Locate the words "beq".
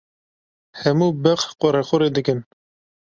1.23-1.41